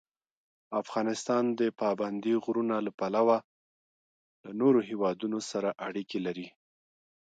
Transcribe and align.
افغانستان 0.81 1.43
د 1.59 1.61
پابندی 1.81 2.33
غرونه 2.43 2.75
له 2.85 2.91
پلوه 2.99 3.37
له 4.43 4.51
نورو 4.59 4.79
هېوادونو 4.89 5.39
سره 5.51 5.69
اړیکې 5.87 6.19
لري. 6.25 6.47